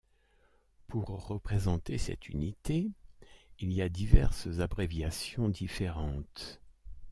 Pour 0.87 1.05
représenter 1.27 1.99
cette 1.99 2.27
unité, 2.27 2.89
il 3.59 3.71
y 3.71 3.83
a 3.83 3.87
diverses 3.87 4.57
abréviations 4.59 5.47
différentes. 5.47 6.59